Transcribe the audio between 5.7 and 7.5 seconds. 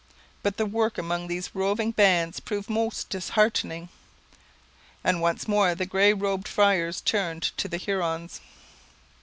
the grey robed friars turned